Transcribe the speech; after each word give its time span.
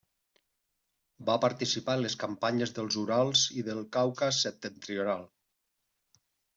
Va 1.27 1.35
participar 1.43 1.95
en 1.99 2.03
les 2.07 2.17
campanyes 2.25 2.75
dels 2.79 2.99
Urals 3.05 3.47
i 3.61 3.69
del 3.71 3.85
Caucas 4.01 4.43
Septentrional. 4.49 5.33